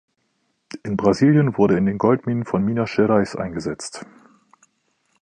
In 0.81 0.97
Brasilien 0.97 1.59
wurde 1.59 1.75
er 1.75 1.77
in 1.77 1.85
den 1.85 1.99
Goldminen 1.99 2.43
von 2.43 2.65
Minas 2.65 2.95
Gerais 2.95 3.35
eingesetzt. 3.35 4.03